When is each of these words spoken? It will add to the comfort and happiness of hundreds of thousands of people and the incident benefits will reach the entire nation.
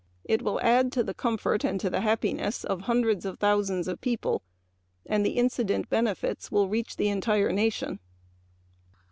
It 0.23 0.41
will 0.41 0.59
add 0.61 0.91
to 0.93 1.03
the 1.03 1.13
comfort 1.13 1.63
and 1.63 1.79
happiness 1.79 2.63
of 2.63 2.81
hundreds 2.81 3.23
of 3.23 3.37
thousands 3.37 3.87
of 3.87 4.01
people 4.01 4.41
and 5.05 5.23
the 5.23 5.37
incident 5.37 5.89
benefits 5.89 6.51
will 6.51 6.67
reach 6.69 6.95
the 6.95 7.09
entire 7.09 7.51
nation. 7.51 7.99